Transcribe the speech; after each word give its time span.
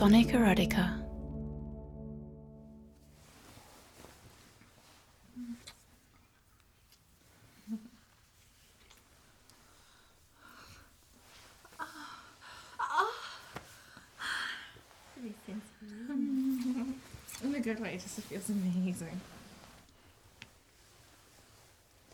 Sonic 0.00 0.28
Erotica. 0.28 0.96
In 17.44 17.54
a 17.54 17.60
good 17.60 17.78
way, 17.78 17.96
it 17.96 18.00
just 18.00 18.20
feels 18.20 18.48
amazing. 18.48 19.20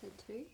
Tattoo? 0.00 0.44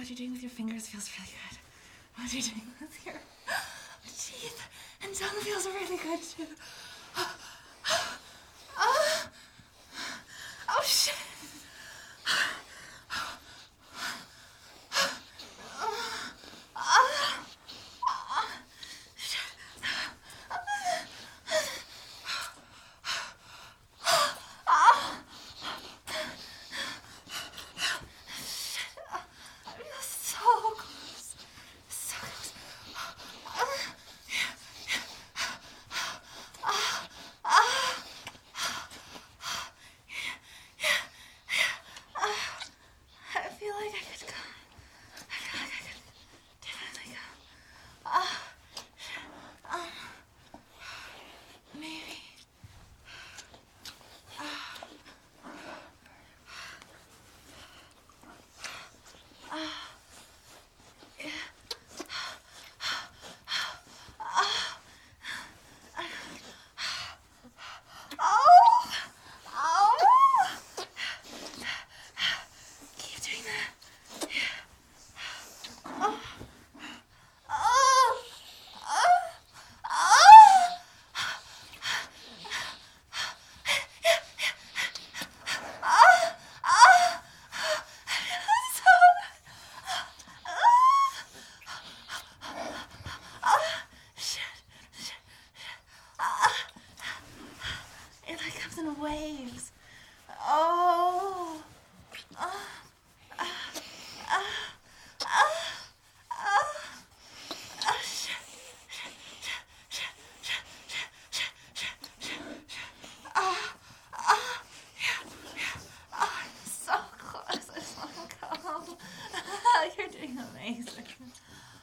What 0.00 0.08
you're 0.08 0.16
doing 0.16 0.32
with 0.32 0.40
your 0.40 0.48
fingers 0.48 0.86
feels 0.86 1.10
really 1.18 1.28
good. 1.28 1.58
What 2.16 2.32
you're 2.32 2.40
doing 2.40 2.72
with 2.80 3.04
your 3.04 3.20
teeth 4.16 4.62
and 5.04 5.14
tongue 5.14 5.42
feels 5.42 5.66
really 5.66 5.98
good 5.98 6.22
too. 6.22 6.46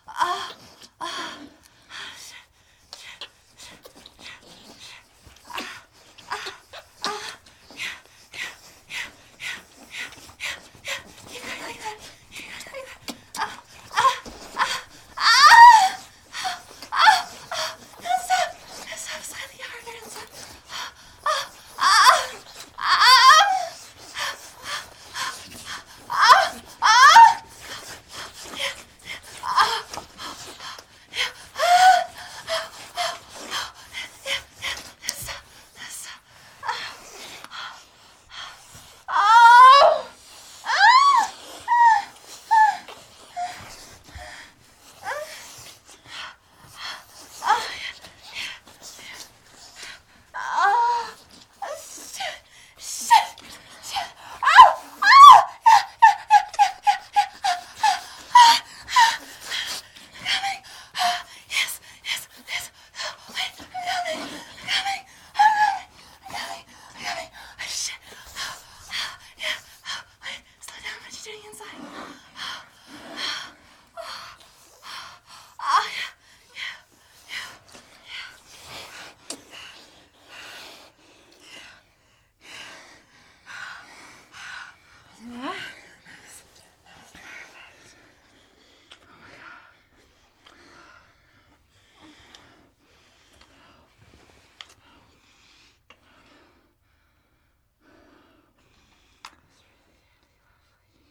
Ah. 0.07 0.51